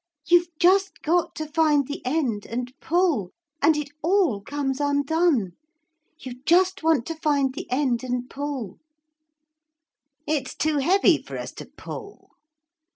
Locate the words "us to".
11.37-11.67